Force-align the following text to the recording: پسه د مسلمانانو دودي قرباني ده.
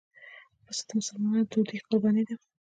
پسه 0.65 0.83
د 0.87 0.89
مسلمانانو 0.99 1.49
دودي 1.51 1.77
قرباني 1.87 2.23
ده. 2.27 2.35